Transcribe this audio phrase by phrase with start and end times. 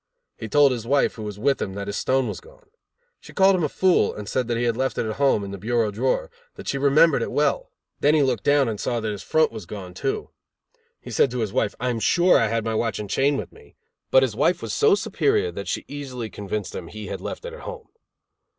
[0.35, 2.71] He told his wife, who was with him, that his stone was gone.
[3.19, 5.51] She called him a fool, and said that he had left it at home, in
[5.51, 7.69] the bureau drawer, that she remembered it well.
[7.99, 10.31] Then he looked down and saw that his front was gone, too.
[10.99, 13.51] He said to his wife: "I am sure I had my watch and chain with
[13.51, 13.75] me,"
[14.09, 17.53] but his wife was so superior that she easily convinced him he had left it
[17.53, 17.89] at home.